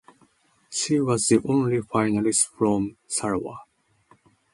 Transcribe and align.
She 0.71 0.99
was 0.99 1.27
the 1.27 1.39
only 1.45 1.79
finalist 1.79 2.47
from 2.57 2.97
Sarawak. 3.07 3.67